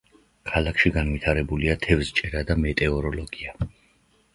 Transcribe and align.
ქალაქში 0.51 0.93
განვითარებულია 0.95 1.77
თევზჭერა 1.85 2.45
და 2.51 2.59
მეტეოროლოგია. 2.67 3.61